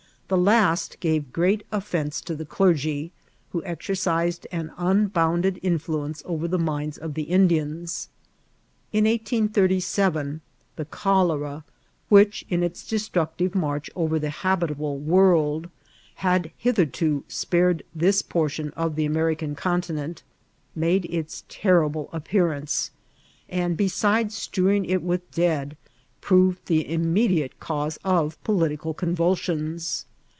[0.33, 3.11] The last gave great offence to the clergy,
[3.49, 8.07] who exercised an unbounded influence over the minds of the Indians*
[8.93, 10.39] In 1887
[10.77, 11.65] the cholera,
[12.07, 15.69] which, in its destructive march over the habitable world,
[16.15, 20.23] had hitherto spared this por tion of the American continent,
[20.73, 22.91] made its terrible ap pearance,
[23.49, 25.75] and, besides streveing it vrith dead,
[26.21, 30.05] proved the immediate cause of political convulsions.